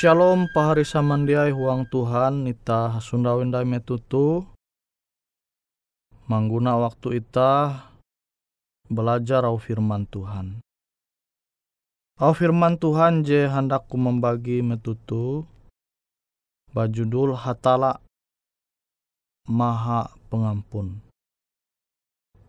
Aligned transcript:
Shalom 0.00 0.48
pahari 0.48 0.80
samandiai 0.80 1.52
huang 1.52 1.84
Tuhan 1.84 2.48
ita 2.48 2.96
Sunda 3.04 3.36
wendai 3.36 3.68
metutu 3.68 4.48
mangguna 6.24 6.72
waktu 6.80 7.20
ita 7.20 7.84
belajar 8.88 9.44
au 9.44 9.60
firman 9.60 10.08
Tuhan. 10.08 10.64
Au 12.16 12.32
firman 12.32 12.80
Tuhan 12.80 13.28
je 13.28 13.44
hendakku 13.44 14.00
membagi 14.00 14.64
metutu 14.64 15.44
bajudul 16.72 17.36
hatala 17.36 18.00
maha 19.44 20.16
pengampun. 20.32 21.04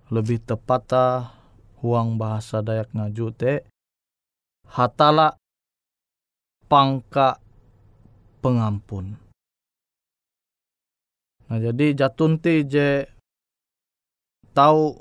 Lebih 0.08 0.40
tepatnya 0.40 1.36
huang 1.84 2.16
bahasa 2.16 2.64
Dayak 2.64 2.96
ngaju 2.96 3.28
te 3.36 3.68
hatala 4.72 5.41
pangka 6.72 7.36
pengampun. 8.40 9.20
Nah 11.52 11.60
jadi 11.60 11.92
jatunti 11.92 12.64
je 12.64 13.04
tahu 14.56 14.96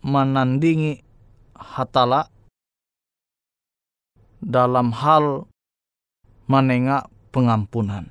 menandingi 0.00 1.04
hatala 1.52 2.32
dalam 4.40 4.96
hal 4.96 5.44
menengak 6.48 7.12
pengampunan. 7.36 8.08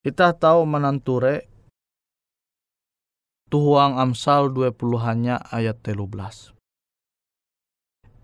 Kita 0.00 0.32
tahu 0.32 0.64
menanture 0.64 1.44
tuhuang 3.52 4.00
Amsal 4.00 4.48
20 4.48 4.80
hanya 5.04 5.44
ayat 5.52 5.76
13. 5.84 6.56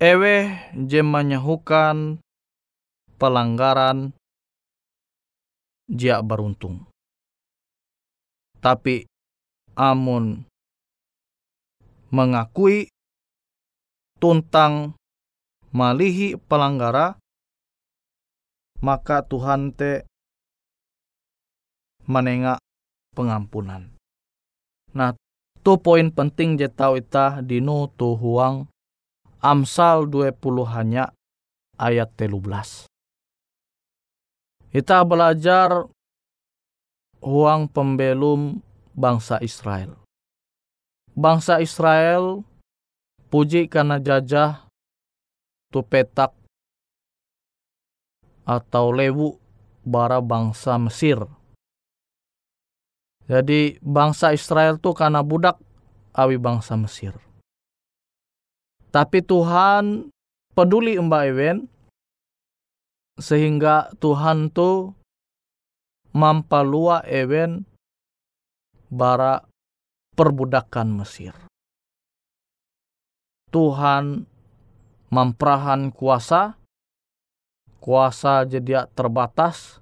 Ewe 0.01 0.57
je 0.89 1.01
menyahukan 1.05 2.17
pelanggaran 3.23 4.11
jia 5.87 6.19
beruntung. 6.27 6.91
Tapi 8.59 9.07
amun 9.79 10.43
mengakui 12.11 12.91
tuntang 14.19 14.99
malihi 15.71 16.35
pelanggara 16.35 17.15
maka 18.83 19.23
Tuhan 19.23 19.71
te 19.71 20.03
menengak 22.11 22.59
pengampunan. 23.15 23.95
Nah, 24.99 25.15
tu 25.63 25.79
poin 25.79 26.11
penting 26.11 26.59
je 26.59 26.67
tau 26.67 26.99
ita 26.99 27.39
dino 27.39 27.87
tu 27.95 28.19
huang 28.19 28.67
Amsal 29.43 30.07
20 30.07 30.39
hanya 30.71 31.15
ayat 31.75 32.15
13. 32.15 32.92
Kita 34.73 35.05
belajar 35.05 35.85
uang 37.21 37.69
pembelum 37.69 38.65
bangsa 38.97 39.37
Israel. 39.45 40.01
Bangsa 41.13 41.61
Israel 41.61 42.41
puji 43.29 43.69
karena 43.69 44.01
jajah 44.01 44.65
tu 45.69 45.85
petak 45.85 46.33
atau 48.49 48.97
lewu 48.97 49.37
bara 49.85 50.25
bangsa 50.25 50.81
Mesir. 50.81 51.21
Jadi 53.29 53.77
bangsa 53.85 54.33
Israel 54.33 54.81
tu 54.81 54.97
karena 54.97 55.21
budak 55.21 55.61
awi 56.17 56.41
bangsa 56.41 56.81
Mesir. 56.81 57.13
Tapi 58.89 59.21
Tuhan 59.21 60.09
peduli 60.57 60.97
Mbak 60.97 61.23
Ewen 61.29 61.69
sehingga 63.23 63.95
Tuhan 64.03 64.51
tu 64.51 64.99
mampalua 66.11 67.07
ewen 67.07 67.63
bara 68.91 69.47
perbudakan 70.19 70.99
Mesir. 70.99 71.33
Tuhan 73.55 74.27
memperahan 75.13 75.95
kuasa, 75.95 76.59
kuasa 77.79 78.43
jadi 78.43 78.91
terbatas, 78.91 79.79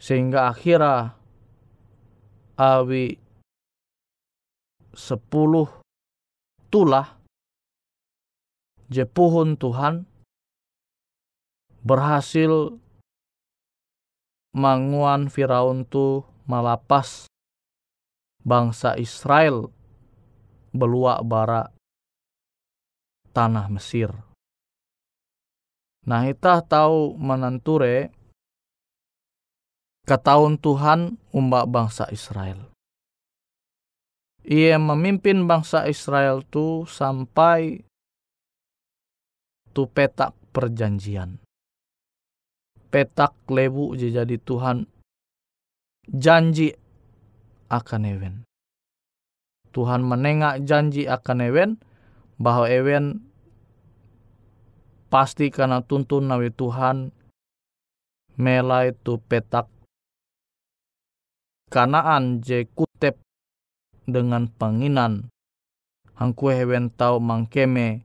sehingga 0.00 0.48
akhirnya 0.48 1.14
awi 2.56 3.20
sepuluh 4.90 5.70
tulah 6.66 7.18
jepuhun 8.90 9.54
Tuhan 9.54 10.09
berhasil 11.80 12.76
manguan 14.52 15.32
Firaun 15.32 15.88
tu 15.88 16.26
malapas 16.44 17.30
bangsa 18.44 18.98
Israel 19.00 19.72
beluak 20.74 21.24
bara 21.24 21.72
tanah 23.32 23.70
Mesir. 23.72 24.10
Nah 26.04 26.26
kita 26.26 26.64
tahu 26.64 27.14
menenture 27.16 28.10
ketahun 30.08 30.58
Tuhan 30.58 31.20
umbak 31.30 31.70
bangsa 31.70 32.08
Israel. 32.10 32.72
Ia 34.42 34.80
memimpin 34.80 35.44
bangsa 35.44 35.84
Israel 35.86 36.40
tu 36.48 36.88
sampai 36.88 37.84
tu 39.70 39.86
petak 39.86 40.32
perjanjian 40.50 41.38
petak 42.90 43.32
lebu 43.46 43.94
jadi 43.94 44.36
Tuhan 44.42 44.84
janji 46.10 46.74
akan 47.70 48.02
ewen. 48.04 48.34
Tuhan 49.70 50.02
menengak 50.02 50.66
janji 50.66 51.06
akan 51.06 51.38
ewen 51.46 51.70
bahwa 52.42 52.66
ewen 52.66 53.22
pasti 55.06 55.54
karena 55.54 55.82
tuntun 55.86 56.26
nawi 56.26 56.50
Tuhan 56.50 57.14
melai 58.34 58.90
tu 59.06 59.22
petak 59.22 59.70
kanaan 61.70 62.42
je 62.42 62.66
kutep 62.66 63.22
dengan 64.10 64.50
penginan 64.50 65.30
hangku 66.18 66.50
hewen 66.50 66.90
tau 66.90 67.22
mangkeme 67.22 68.02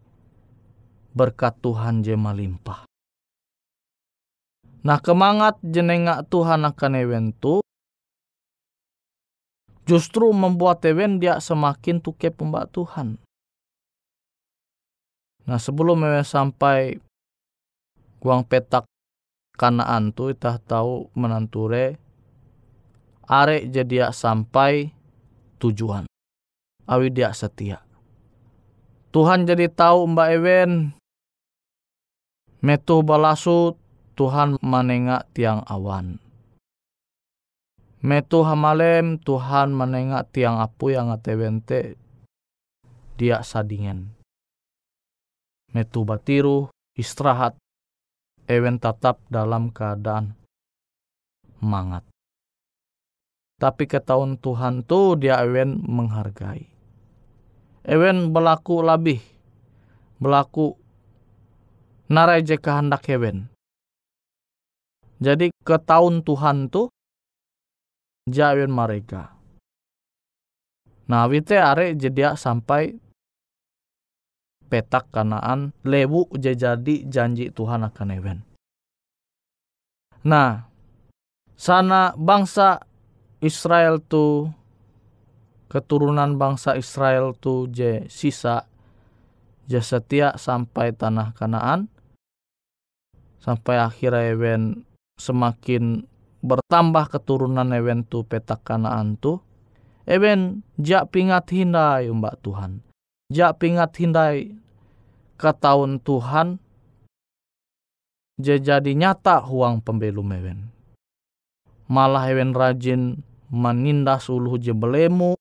berkat 1.17 1.57
Tuhan 1.63 2.05
je 2.05 2.13
malimpah. 2.13 2.85
Nah 4.85 5.01
kemangat 5.01 5.57
jenenga 5.65 6.21
Tuhan 6.29 6.61
akan 6.61 6.93
ewen 7.01 7.33
tu 7.41 7.65
justru 9.89 10.29
membuat 10.29 10.85
ewen 10.85 11.17
dia 11.17 11.41
semakin 11.41 11.97
tuke 11.97 12.29
pembak 12.29 12.69
Tuhan. 12.69 13.17
Nah 15.49 15.57
sebelum 15.57 16.05
ewen 16.05 16.21
sampai 16.21 17.01
guang 18.21 18.45
petak 18.45 18.85
kanaan 19.57 20.13
tu 20.13 20.29
itah 20.29 20.61
tahu 20.61 21.09
menanture 21.17 21.97
are 23.25 23.57
jadi 23.65 24.13
sampai 24.13 24.93
tujuan. 25.57 26.05
Awi 26.85 27.09
dia 27.09 27.33
setia. 27.33 27.81
Tuhan 29.09 29.49
jadi 29.49 29.65
tahu 29.71 30.05
Mbak 30.13 30.29
Ewen 30.37 30.71
metu 32.61 33.01
balasut 33.01 33.79
Tuhan 34.15 34.55
menengak 34.63 35.27
tiang 35.35 35.59
awan. 35.67 36.23
Metu 37.99 38.47
hamalem 38.47 39.19
Tuhan 39.19 39.75
menengak 39.75 40.31
tiang 40.31 40.63
apu 40.63 40.95
yang 40.95 41.11
atewente 41.11 41.99
dia 43.19 43.43
sadingen. 43.43 44.15
Metu 45.75 46.07
batiru 46.07 46.71
istirahat 46.95 47.59
ewen 48.47 48.79
tetap 48.79 49.19
dalam 49.27 49.67
keadaan 49.75 50.39
mangat. 51.59 52.07
Tapi 53.59 53.83
ketahuan 53.83 54.39
Tuhan 54.39 54.87
tu 54.87 55.19
dia 55.19 55.43
ewen 55.43 55.83
menghargai. 55.83 56.71
Ewen 57.83 58.31
berlaku 58.31 58.79
lebih, 58.79 59.19
berlaku 60.23 60.79
narai 62.07 62.47
je 62.47 62.55
kehendak 62.55 63.03
ewen 63.11 63.51
jadi 65.25 65.49
ke 65.65 65.81
tahun 65.81 66.21
Tuhan 66.21 66.69
tu 66.69 66.93
jawin 68.29 68.69
mereka. 68.69 69.33
Nah, 71.09 71.25
wite 71.25 71.57
are 71.57 71.97
jadi 71.97 72.37
sampai 72.37 72.93
petak 74.69 75.09
kanaan 75.09 75.73
lewu 75.81 76.29
jadi 76.37 77.05
janji 77.09 77.49
Tuhan 77.49 77.81
akan 77.89 78.09
ewen. 78.13 78.39
Nah, 80.25 80.69
sana 81.57 82.13
bangsa 82.17 82.81
Israel 83.41 84.01
tu 84.01 84.49
keturunan 85.69 86.37
bangsa 86.37 86.77
Israel 86.77 87.37
tu 87.37 87.69
je 87.69 88.05
sisa 88.09 88.65
je 89.65 89.81
setia 89.81 90.37
sampai 90.37 90.93
tanah 90.93 91.33
Kanaan 91.37 91.89
sampai 93.41 93.77
akhirnya 93.77 94.33
ewen 94.33 94.85
semakin 95.15 96.05
bertambah 96.45 97.09
keturunan 97.09 97.73
ewen 97.73 98.05
tu 98.05 98.21
petak 98.21 98.61
kanaan 98.61 99.17
tu 99.17 99.41
ewen 100.05 100.61
jak 100.77 101.09
pingat 101.09 101.49
hindai 101.49 102.11
mbak 102.13 102.37
Tuhan. 102.45 102.85
Jak 103.33 103.57
pingat 103.57 103.97
hindai 103.97 104.53
ke 105.35 105.51
tahun 105.57 105.97
Tuhan 106.05 106.61
jadi 108.37 108.91
nyata 108.93 109.41
huang 109.41 109.81
pembelum 109.81 110.29
ewen. 110.35 110.59
Malah 111.89 112.29
ewen 112.29 112.53
rajin 112.53 113.25
menindas 113.49 114.29
uluh 114.29 114.61
jebelemu 114.61 115.33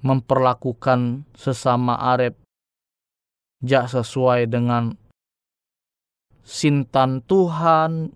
memperlakukan 0.00 1.28
sesama 1.36 1.96
arep 1.96 2.36
jak 3.60 3.88
sesuai 3.88 4.48
dengan 4.48 4.96
sintan 6.50 7.22
Tuhan 7.22 8.10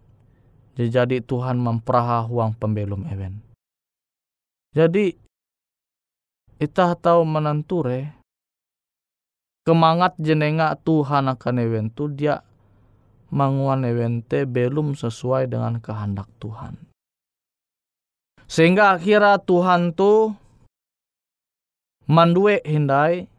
jadi 0.74 1.22
Tuhan 1.22 1.62
memperaha 1.62 2.26
huang 2.26 2.58
pembelum 2.58 3.06
ewen 3.06 3.38
jadi 4.74 5.14
kita 6.58 6.98
tahu 6.98 7.22
menenture 7.22 8.10
kemangat 9.62 10.18
jenenga 10.18 10.74
Tuhan 10.82 11.30
akan 11.30 11.62
ewen 11.62 11.86
tu 11.94 12.10
dia 12.10 12.42
manguan 13.30 13.86
ewen 13.86 14.26
te 14.26 14.42
belum 14.42 14.98
sesuai 14.98 15.46
dengan 15.46 15.78
kehendak 15.78 16.26
Tuhan 16.42 16.74
sehingga 18.50 18.98
akhirnya 18.98 19.38
Tuhan 19.38 19.94
tu 19.94 20.34
mandue 22.10 22.58
hindai 22.66 23.30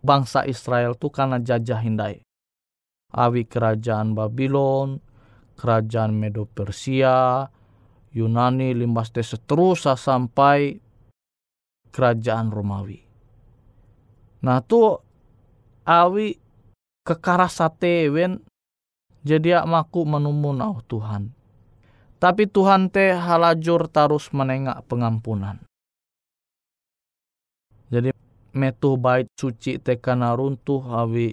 bangsa 0.00 0.48
Israel 0.48 0.96
tu 0.96 1.12
karena 1.12 1.38
jajah 1.38 1.78
hindai. 1.78 2.24
Awi 3.10 3.42
kerajaan 3.46 4.14
Babylon, 4.14 5.02
kerajaan 5.58 6.14
Medo 6.14 6.46
Persia, 6.46 7.46
Yunani 8.10 8.74
limbas 8.74 9.14
te 9.14 9.22
seterusnya 9.22 9.94
sampai 9.94 10.78
kerajaan 11.90 12.50
Romawi. 12.50 12.98
Nah 14.46 14.58
tu 14.62 14.82
awi 15.86 16.38
kekarasate 17.06 18.10
wen 18.10 18.38
jadi 19.26 19.62
maku 19.66 20.06
menumun 20.06 20.62
au 20.64 20.80
Tuhan. 20.86 21.30
Tapi 22.20 22.44
Tuhan 22.48 22.92
teh 22.92 23.16
halajur 23.16 23.88
terus 23.88 24.28
menengak 24.36 24.84
pengampunan. 24.84 25.56
Jadi 27.88 28.12
metu 28.52 29.00
bait 29.00 29.26
suci 29.34 29.80
tekana 29.80 30.36
runtuh 30.36 30.84
awi 30.84 31.32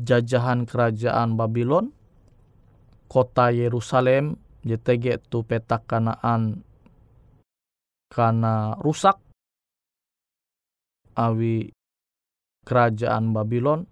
jajahan 0.00 0.68
kerajaan 0.68 1.36
Babylon 1.38 1.92
kota 3.06 3.54
Yerusalem 3.54 4.36
JTG 4.66 5.22
tu 5.30 5.46
petak 5.46 5.86
kanaan 5.86 6.66
karena 8.10 8.74
rusak. 8.82 9.22
Awi 11.16 11.72
kerajaan 12.66 13.32
Babylon 13.32 13.88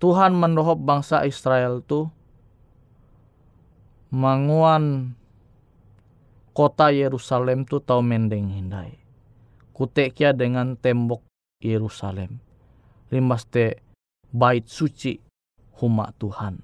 Tuhan 0.00 0.34
mendohop 0.34 0.80
bangsa 0.80 1.28
Israel 1.28 1.84
tu 1.84 2.08
manguan 4.10 5.14
kota 6.56 6.90
Yerusalem 6.90 7.68
tu 7.68 7.78
tau 7.78 8.00
mendeng 8.02 8.50
hindai. 8.50 8.98
Kutekia 9.76 10.32
dengan 10.34 10.74
tembok 10.74 11.22
Yerusalem. 11.60 12.40
Limas 13.12 13.44
te 13.46 13.78
bait 14.30 14.66
suci 14.66 15.18
huma 15.80 16.14
Tuhan. 16.20 16.62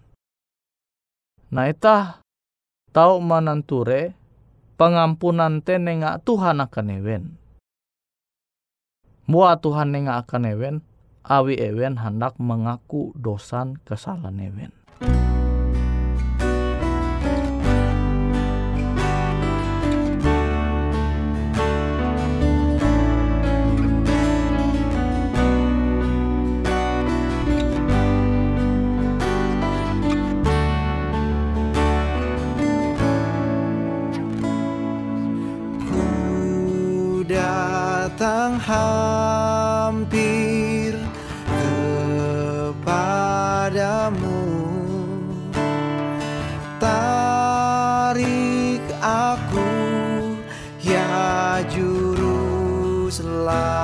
Nah 1.50 1.66
itah 1.70 2.20
tahu 2.92 3.22
mananture 3.22 4.12
pengampunan 4.76 5.64
te 5.64 5.80
nenga 5.80 6.20
Tuhan 6.20 6.60
akan 6.60 6.86
ewen. 7.00 7.24
Mua 9.26 9.58
Tuhan 9.58 9.90
nenga 9.90 10.22
akan 10.22 10.42
ewen, 10.46 10.76
awi 11.26 11.58
ewen 11.58 11.98
hendak 11.98 12.38
mengaku 12.38 13.10
dosan 13.18 13.80
kesalahan 13.82 14.38
ewen. 14.38 14.75
Ya 53.18 53.75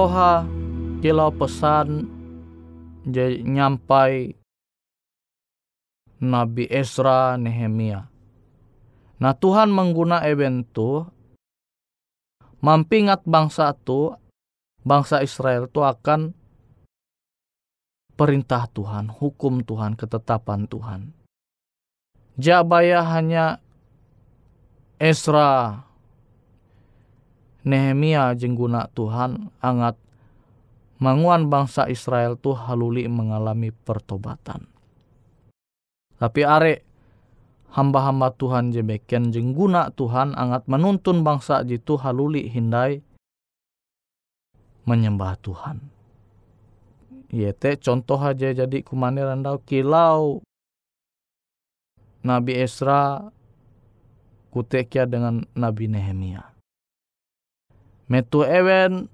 Contoh 0.00 0.16
ha 0.16 0.48
kilau 1.04 1.28
pesan 1.28 2.08
nyampai 3.44 4.32
Nabi 6.24 6.64
Esra 6.72 7.36
Nehemia. 7.36 8.08
Nah 9.20 9.36
Tuhan 9.36 9.68
mengguna 9.68 10.24
event 10.24 10.64
itu 10.64 11.04
mampingat 12.64 13.28
bangsa 13.28 13.76
itu, 13.76 14.16
bangsa 14.80 15.20
Israel 15.20 15.68
itu 15.68 15.84
akan 15.84 16.32
perintah 18.16 18.72
Tuhan, 18.72 19.12
hukum 19.12 19.60
Tuhan, 19.60 20.00
ketetapan 20.00 20.64
Tuhan. 20.64 21.12
Jabaya 22.40 23.04
hanya 23.04 23.60
Esra 24.96 25.84
Nehemia 27.60 28.32
jengguna 28.32 28.88
Tuhan 28.96 29.52
angat 29.60 30.00
manguan 30.96 31.52
bangsa 31.52 31.88
Israel 31.92 32.40
tuh 32.40 32.56
haluli 32.56 33.04
mengalami 33.04 33.68
pertobatan. 33.68 34.64
Tapi 36.16 36.40
are 36.44 36.84
hamba-hamba 37.72 38.32
Tuhan 38.36 38.72
jebeken 38.72 39.32
jengguna 39.32 39.92
Tuhan 39.92 40.36
angat 40.36 40.68
menuntun 40.68 41.20
bangsa 41.20 41.60
jitu 41.64 42.00
haluli 42.00 42.48
hindai 42.48 43.04
menyembah 44.88 45.36
Tuhan. 45.40 45.84
Yete 47.30 47.76
contoh 47.78 48.18
aja 48.18 48.50
jadi 48.50 48.78
kumane 48.82 49.22
randau 49.22 49.62
kilau 49.62 50.42
Nabi 52.26 52.58
Esra 52.58 53.30
kutekia 54.50 55.06
dengan 55.06 55.46
Nabi 55.54 55.86
Nehemia 55.86 56.49
metu 58.10 58.42
ewen 58.42 59.06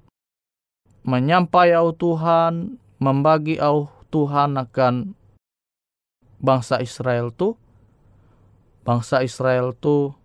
menyampai 1.04 1.76
au 1.76 1.92
Tuhan, 1.92 2.80
membagi 2.96 3.60
au 3.60 3.92
Tuhan 4.08 4.56
akan 4.56 5.12
bangsa 6.40 6.80
Israel 6.80 7.28
tu, 7.30 7.60
bangsa 8.82 9.20
Israel 9.20 9.76
tu 9.76 10.16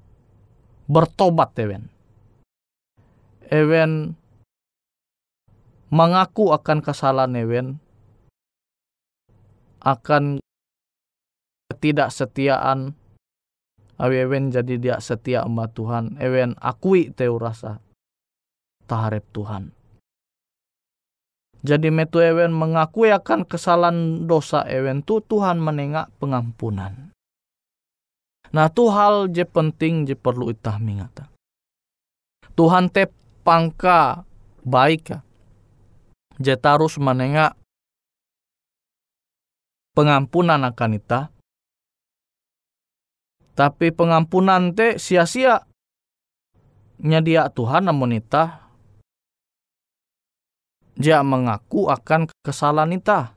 bertobat 0.88 1.52
ewen. 1.60 1.92
Ewen 3.52 4.16
mengaku 5.92 6.56
akan 6.56 6.80
kesalahan 6.80 7.36
ewen, 7.36 7.68
akan 9.84 10.40
ketidaksetiaan. 11.68 12.96
Awewen 14.02 14.50
jadi 14.50 14.82
dia 14.82 14.98
setia 14.98 15.46
sama 15.46 15.70
Tuhan. 15.70 16.18
Ewen 16.18 16.58
akui 16.58 17.14
teu 17.14 17.38
rasa 17.38 17.78
taharep 18.92 19.24
Tuhan. 19.32 19.72
Jadi 21.64 21.88
metu 21.88 22.20
ewen 22.20 22.52
mengakui 22.52 23.14
akan 23.16 23.48
kesalahan 23.48 24.28
dosa 24.28 24.68
ewen 24.68 25.00
tu 25.00 25.24
Tuhan 25.24 25.64
menengak 25.64 26.12
pengampunan. 26.20 27.16
Nah 28.52 28.68
tu 28.68 28.92
hal 28.92 29.32
je 29.32 29.48
penting 29.48 30.04
je 30.04 30.18
perlu 30.20 30.52
itah 30.52 30.76
mingata. 30.76 31.32
Tuhan 32.58 32.92
te 32.92 33.08
pangka 33.48 34.28
baik 34.68 35.16
je 36.42 36.54
tarus 36.60 37.00
menengak 37.00 37.56
pengampunan 39.96 40.66
akan 40.68 40.98
ita. 40.98 41.32
Tapi 43.54 43.94
pengampunan 43.94 44.74
te 44.74 44.98
sia-sia 44.98 45.62
nyadia 46.98 47.54
Tuhan 47.54 47.86
namun 47.86 48.18
ita 48.18 48.61
dia 50.96 51.24
mengaku 51.24 51.88
akan 51.88 52.28
kesalahan 52.44 52.96
ita. 52.96 53.34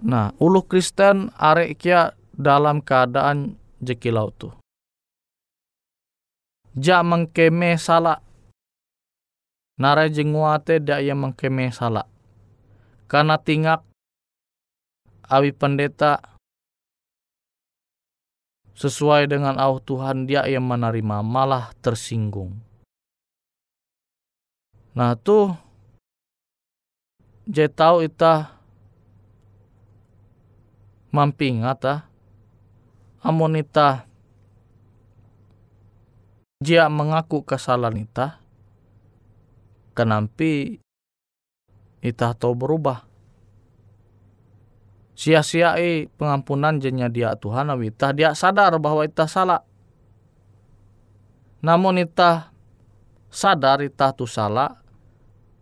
Nah, 0.00 0.32
ulu 0.40 0.64
Kristen 0.64 1.28
arek 1.36 1.76
kia 1.76 2.16
dalam 2.32 2.80
keadaan 2.80 3.60
jekilau 3.84 4.32
tu. 4.32 4.48
Ja 6.72 7.04
mengkeme 7.04 7.76
salah. 7.76 8.22
Nare 9.80 10.08
jenguate 10.12 10.80
dia 10.80 11.00
yang 11.04 11.20
mengkeme 11.20 11.68
salah. 11.72 12.08
Karena 13.10 13.36
tingak 13.36 13.84
awi 15.28 15.52
pendeta 15.52 16.20
sesuai 18.80 19.28
dengan 19.28 19.60
au 19.60 19.76
Tuhan 19.84 20.24
dia 20.24 20.48
yang 20.48 20.64
menerima 20.64 21.20
malah 21.20 21.76
tersinggung. 21.84 22.69
Nah 24.90 25.14
tuh 25.14 25.54
je 27.46 27.66
tahu 27.66 28.06
ita 28.06 28.58
mamping 31.10 31.66
ata 31.66 32.06
amun 33.22 33.58
ita 33.58 34.06
jia 36.62 36.86
mengaku 36.86 37.42
kesalahan 37.42 38.06
ita 38.06 38.38
kenampi 39.94 40.80
ita 42.00 42.32
tahu 42.32 42.56
berubah. 42.56 43.04
Sia-siai 45.20 46.08
pengampunan 46.16 46.80
jenya 46.80 47.12
dia 47.12 47.36
Tuhan 47.36 47.68
ita 47.84 48.16
dia 48.16 48.32
sadar 48.32 48.72
bahwa 48.80 49.04
ita 49.04 49.28
salah. 49.28 49.60
Namun 51.60 52.00
ita 52.00 52.49
sadar 53.30 53.80
ita 53.80 54.10
tu 54.12 54.26
salah 54.26 54.76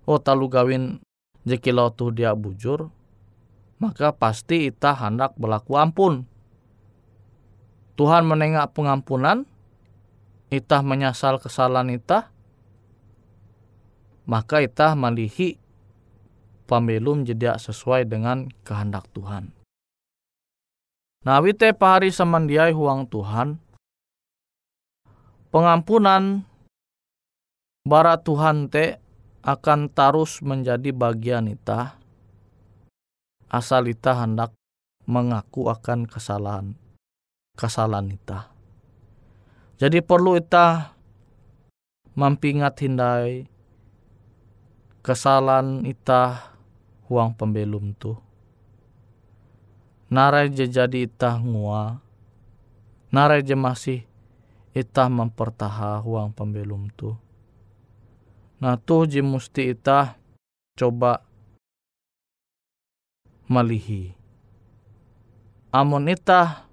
oh 0.09 0.17
talu 0.17 0.49
gawin 0.49 1.05
jekilau 1.45 1.93
tuh 1.93 2.09
dia 2.09 2.33
bujur, 2.33 2.89
maka 3.77 4.17
pasti 4.17 4.73
ita 4.73 4.97
hendak 4.97 5.37
berlaku 5.37 5.77
ampun. 5.77 6.25
Tuhan 8.01 8.25
menengak 8.25 8.73
pengampunan, 8.73 9.45
itah 10.49 10.81
menyesal 10.81 11.37
kesalahan 11.37 11.93
itah, 11.93 12.33
maka 14.25 14.65
itah 14.65 14.97
malihi 14.97 15.61
pembelum 16.65 17.29
jeda 17.29 17.61
sesuai 17.61 18.09
dengan 18.09 18.49
kehendak 18.65 19.09
Tuhan. 19.13 19.53
Nah, 21.27 21.43
wite 21.45 21.75
pahari 21.75 22.15
samandiai 22.15 22.71
huang 22.73 23.05
Tuhan, 23.11 23.59
pengampunan 25.51 26.48
bara 27.89 28.21
Tuhan 28.21 28.69
te 28.69 29.01
akan 29.41 29.89
terus 29.89 30.45
menjadi 30.45 30.93
bagian 30.93 31.49
ita 31.49 31.97
asal 33.49 33.89
ita 33.89 34.13
hendak 34.13 34.53
mengaku 35.09 35.73
akan 35.73 36.05
kesalahan 36.05 36.77
kesalahan 37.57 38.13
ita. 38.13 38.53
Jadi 39.81 40.05
perlu 40.05 40.37
ita 40.37 40.93
mampingat 42.13 42.77
hindai 42.85 43.49
kesalahan 45.01 45.89
ita 45.89 46.53
huang 47.09 47.33
pembelum 47.33 47.97
tu. 47.97 48.21
Narai 50.13 50.53
je 50.53 50.69
jadi 50.69 51.09
ita 51.09 51.41
ngua. 51.41 52.05
Narai 53.09 53.41
je 53.41 53.57
masih 53.57 54.05
ita 54.77 55.09
mempertaha 55.09 56.05
huang 56.05 56.37
pembelum 56.37 56.93
tu 56.93 57.17
Tuh 58.59 59.07
ji 59.07 59.23
musti 59.23 59.71
ita 59.71 60.19
coba 60.75 61.23
malihi. 63.47 64.11
Amun 65.71 66.11
ita 66.11 66.67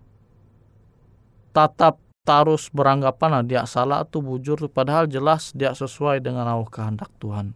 tatap 1.54 2.02
tarus 2.26 2.74
beranggapan 2.74 3.30
nah 3.38 3.44
dia 3.46 3.64
salah 3.70 4.02
tuh 4.02 4.26
bujur 4.26 4.58
padahal 4.66 5.06
jelas 5.06 5.54
dia 5.54 5.78
sesuai 5.78 6.26
dengan 6.26 6.50
Allah 6.50 6.70
kehendak 6.74 7.14
Tuhan. 7.22 7.54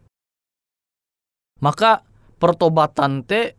Maka 1.58 2.06
pertobatan 2.38 3.26
te 3.26 3.58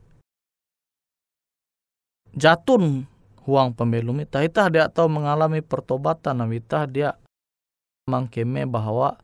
jatun 2.32 3.12
huang 3.44 3.76
pembelum 3.76 4.24
ita 4.24 4.40
ita 4.40 4.72
dia 4.72 4.88
tahu 4.88 5.12
mengalami 5.12 5.60
pertobatan 5.60 6.40
nah 6.40 6.48
ita 6.48 6.88
dia 6.88 7.20
mangkeme 8.08 8.64
bahwa 8.64 9.20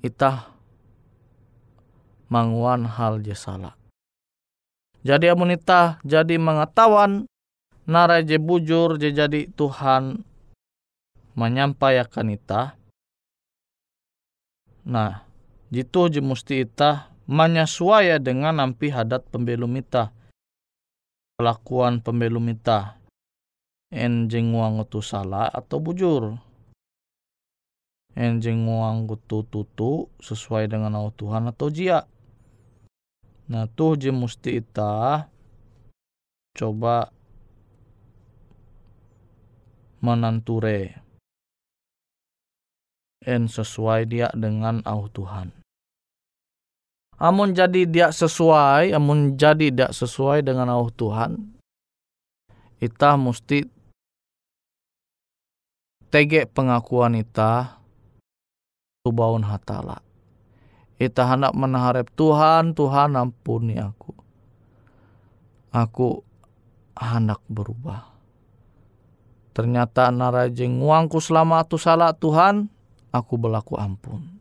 itah 0.00 0.52
manguan 2.32 2.86
hal 2.86 3.20
je 3.20 3.36
salah. 3.36 3.76
Jadi 5.00 5.32
amun 5.32 5.56
itah 5.56 5.96
jadi 6.04 6.36
mengetahuan 6.36 7.24
narai 7.88 8.24
je 8.24 8.36
bujur 8.36 9.00
je 9.00 9.10
jadi 9.12 9.48
Tuhan 9.56 10.22
menyampaikan 11.34 12.28
itah. 12.28 12.76
Nah, 14.84 15.24
jitu 15.72 16.08
je 16.12 16.20
musti 16.20 16.64
itah 16.64 17.08
menyesuaikan 17.24 18.20
dengan 18.20 18.54
nampi 18.60 18.92
hadat 18.92 19.24
pembelum 19.28 19.76
itah. 19.80 20.12
Pelakuan 21.40 22.04
pembelum 22.04 22.52
itah. 22.52 23.00
enjing 23.90 24.54
salah 25.02 25.50
atau 25.50 25.82
bujur. 25.82 26.38
Enjing 28.18 28.66
itu 29.06 29.38
tutu 29.46 30.10
sesuai 30.18 30.66
dengan 30.66 30.98
au 30.98 31.14
Tuhan 31.14 31.46
atau 31.46 31.70
jia. 31.70 32.04
Nah 33.50 33.66
tuh 33.70 33.94
je 33.98 34.10
musti 34.10 34.58
ita 34.58 35.26
coba 36.54 37.14
menanture 40.02 40.98
en 43.26 43.46
sesuai 43.46 44.08
dia 44.08 44.28
dengan 44.32 44.80
au 44.88 45.06
Tuhan. 45.12 45.52
Amun 47.20 47.52
jadi 47.52 47.84
dia 47.84 48.08
sesuai, 48.08 48.96
amun 48.96 49.36
jadi 49.36 49.68
tidak 49.68 49.92
sesuai 49.92 50.40
dengan 50.40 50.72
au 50.72 50.88
Tuhan, 50.88 51.36
kita 52.80 53.20
mesti 53.20 53.68
tege 56.08 56.48
pengakuan 56.48 57.20
ita 57.20 57.79
tubaun 59.10 59.42
hatala. 59.42 59.98
Ita 61.02 61.26
hendak 61.26 61.50
menaharap 61.58 62.06
Tuhan, 62.14 62.78
Tuhan 62.78 63.18
ampuni 63.18 63.74
aku. 63.82 64.14
Aku 65.74 66.22
hendak 66.94 67.42
berubah. 67.50 68.06
Ternyata 69.50 70.14
narajeng 70.14 70.78
uangku 70.78 71.18
selama 71.18 71.66
tu 71.66 71.74
salah 71.74 72.14
Tuhan, 72.14 72.70
aku 73.10 73.34
berlaku 73.34 73.74
ampun. 73.74 74.38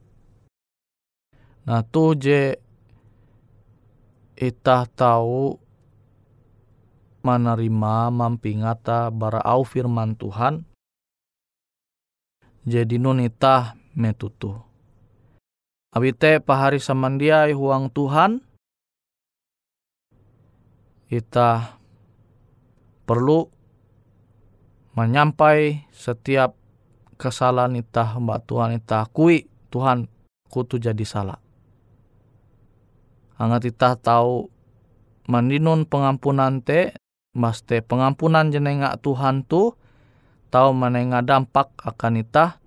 Nah 1.65 1.81
tu 1.81 2.13
je 2.13 2.53
itah 4.37 4.85
tahu 4.85 5.57
menerima 7.25 7.95
mampingata 8.13 9.09
bara 9.11 9.41
au 9.43 9.67
firman 9.67 10.15
Tuhan 10.15 10.63
jadi 12.63 12.95
nun 12.95 13.19
itah 13.19 13.78
metutu. 13.99 14.55
Abite 15.91 16.39
pahari 16.39 16.79
samandiai 16.79 17.51
huang 17.51 17.91
Tuhan 17.91 18.39
kita 21.11 21.75
perlu 23.03 23.49
menyampai 24.95 25.89
setiap 25.91 26.53
kesalahan 27.19 27.75
itah 27.75 28.15
mbak 28.21 28.45
Tuhan 28.47 28.77
itah 28.79 29.09
kui 29.11 29.49
Tuhan 29.73 30.07
kutu 30.47 30.79
jadi 30.79 31.01
salah. 31.03 31.41
Angat 33.39 33.71
kita 33.71 33.95
tahu 33.97 34.51
mandinun 35.25 35.87
pengampunan 35.87 36.59
te, 36.59 36.93
maste 37.33 37.79
pengampunan 37.81 38.51
jenenga 38.51 38.99
Tuhan 38.99 39.47
tu, 39.47 39.73
tahu 40.51 40.69
menenga 40.75 41.23
dampak 41.23 41.71
akan 41.79 42.19
ita, 42.19 42.58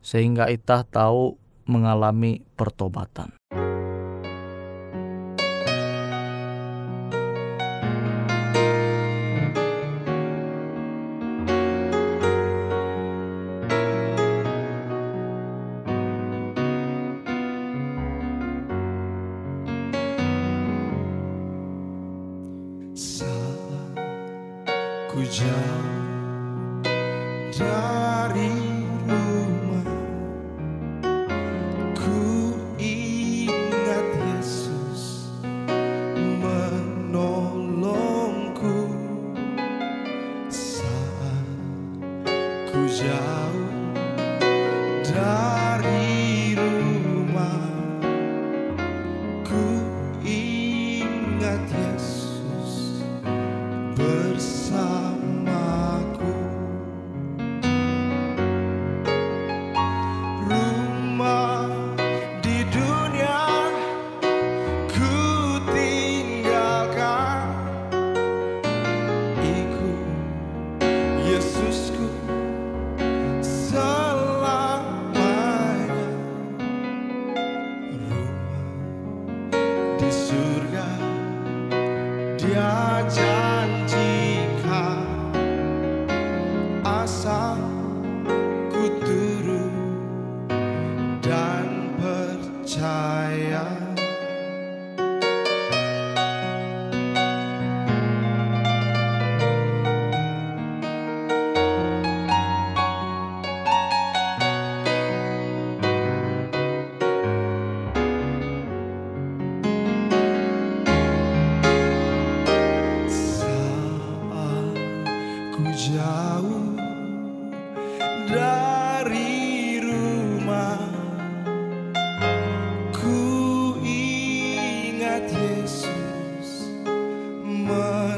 sehingga 0.00 0.48
ita 0.48 0.86
tahu 0.86 1.36
mengalami 1.68 2.40
pertobatan. 2.56 3.38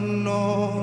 know 0.01 0.80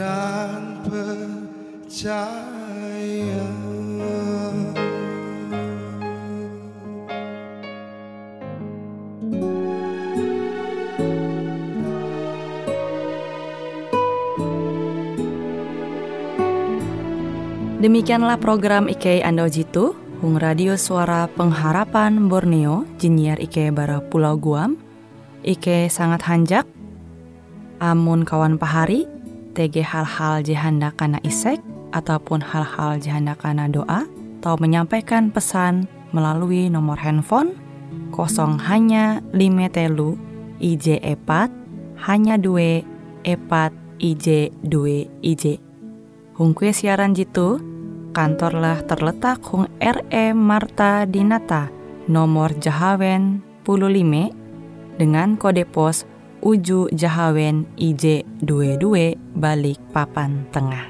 dan 0.00 0.80
percaya. 0.88 2.24
Demikianlah 17.80 18.36
program 18.36 18.92
IK 18.92 19.24
Ando 19.24 19.48
Jitu, 19.48 19.96
Hung 20.20 20.36
Radio 20.36 20.76
Suara 20.76 21.28
Pengharapan 21.32 22.28
Borneo, 22.28 22.84
Jinnyar 23.00 23.40
IK 23.40 23.72
Bara 23.72 24.04
Pulau 24.04 24.36
Guam, 24.36 24.76
IK 25.44 25.88
sangat 25.88 26.20
hanjak, 26.28 26.68
amun 27.80 28.28
kawan 28.28 28.60
pahari, 28.60 29.08
TG 29.60 29.84
hal-hal 29.84 30.40
jihanda 30.40 30.88
kana 30.96 31.20
isek, 31.20 31.60
ataupun 31.92 32.40
hal-hal 32.40 32.96
jihanda 32.96 33.36
kana 33.36 33.68
doa, 33.68 34.08
atau 34.40 34.56
menyampaikan 34.56 35.28
pesan 35.28 35.84
melalui 36.16 36.72
nomor 36.72 36.96
handphone 36.96 37.52
kosong 38.08 38.56
hanya 38.56 39.20
lima 39.36 39.68
telu 39.68 40.16
IJ 40.64 41.04
epat 41.04 41.52
hanya 42.08 42.40
dua 42.40 42.80
epat 43.28 43.76
IJ 44.00 44.56
dua 44.64 45.04
IJ. 45.20 45.60
Hung 46.40 46.56
kue 46.56 46.72
siaran 46.72 47.12
jitu, 47.12 47.60
kantorlah 48.16 48.80
terletak 48.88 49.44
Hung 49.44 49.68
RE 49.76 50.32
Marta 50.32 51.04
Dinata, 51.04 51.68
nomor 52.08 52.56
Jahawen 52.56 53.44
15 53.68 54.96
dengan 54.96 55.36
kode 55.36 55.68
pos 55.68 56.08
Uju 56.40 56.88
Jahawen 56.96 57.68
IJ22 57.76 59.16
balik 59.36 59.76
papan 59.92 60.48
tengah. 60.48 60.88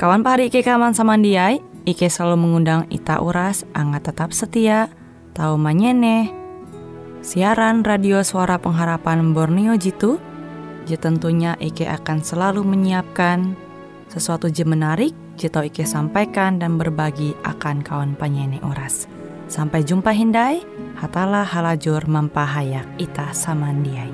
Kawan 0.00 0.24
pahari 0.24 0.48
Ike 0.48 0.64
kaman 0.64 0.96
samandiai, 0.96 1.60
Ike 1.84 2.08
selalu 2.08 2.40
mengundang 2.40 2.88
Ita 2.88 3.20
Uras, 3.20 3.68
angga 3.76 4.00
tetap 4.00 4.32
setia, 4.32 4.88
tahu 5.36 5.60
manyene, 5.60 6.32
siaran 7.20 7.84
radio 7.84 8.24
suara 8.24 8.56
pengharapan 8.56 9.36
Borneo 9.36 9.76
Jitu, 9.76 10.16
je 10.88 10.96
tentunya 10.96 11.58
Ike 11.60 11.84
akan 11.84 12.24
selalu 12.24 12.64
menyiapkan 12.64 13.52
sesuatu 14.08 14.48
je 14.48 14.64
menarik 14.64 15.12
Jito 15.36 15.60
Ike 15.62 15.84
sampaikan 15.86 16.58
dan 16.58 16.80
berbagi 16.80 17.36
akan 17.44 17.84
kawan 17.84 18.16
penyanyi 18.16 18.58
oras. 18.64 19.17
Sampai 19.48 19.80
jumpa 19.80 20.12
Hindai, 20.12 20.60
hatalah 21.00 21.48
halajur 21.48 22.04
mempahayak 22.04 22.84
ita 23.00 23.32
samandiai. 23.32 24.12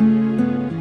thank 0.00 0.40
you 0.40 0.79